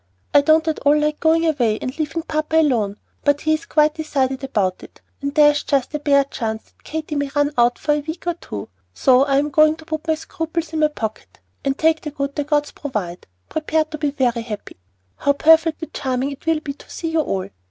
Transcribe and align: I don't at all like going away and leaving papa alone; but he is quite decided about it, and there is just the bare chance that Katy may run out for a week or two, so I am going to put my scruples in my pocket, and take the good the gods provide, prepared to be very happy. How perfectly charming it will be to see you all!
I 0.33 0.41
don't 0.41 0.67
at 0.67 0.79
all 0.79 0.97
like 0.99 1.19
going 1.19 1.45
away 1.45 1.77
and 1.79 1.95
leaving 1.99 2.23
papa 2.23 2.55
alone; 2.59 2.97
but 3.23 3.41
he 3.41 3.53
is 3.53 3.67
quite 3.67 3.93
decided 3.93 4.43
about 4.43 4.81
it, 4.81 4.99
and 5.21 5.35
there 5.35 5.51
is 5.51 5.61
just 5.61 5.91
the 5.91 5.99
bare 5.99 6.23
chance 6.23 6.63
that 6.63 6.83
Katy 6.83 7.13
may 7.13 7.29
run 7.35 7.53
out 7.55 7.77
for 7.77 7.91
a 7.91 7.99
week 7.99 8.25
or 8.25 8.33
two, 8.33 8.67
so 8.95 9.25
I 9.25 9.37
am 9.37 9.51
going 9.51 9.75
to 9.75 9.85
put 9.85 10.07
my 10.07 10.15
scruples 10.15 10.73
in 10.73 10.79
my 10.79 10.87
pocket, 10.87 11.39
and 11.63 11.77
take 11.77 12.01
the 12.01 12.09
good 12.09 12.33
the 12.35 12.43
gods 12.45 12.71
provide, 12.71 13.27
prepared 13.47 13.91
to 13.91 13.99
be 13.99 14.09
very 14.09 14.41
happy. 14.41 14.77
How 15.17 15.33
perfectly 15.33 15.91
charming 15.93 16.31
it 16.31 16.47
will 16.47 16.61
be 16.61 16.73
to 16.73 16.89
see 16.89 17.09
you 17.09 17.19
all! 17.21 17.49